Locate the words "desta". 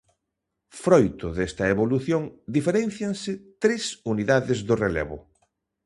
1.37-1.65